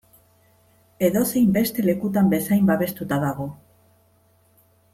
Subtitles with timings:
[1.07, 3.47] Edozein beste lekutan bezain babestuta dago.